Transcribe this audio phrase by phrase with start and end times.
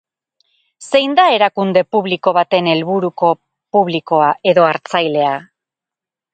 [0.87, 3.31] Zein da erakunde publiko baten helburuko
[3.79, 5.33] publikoa edo hartzailea?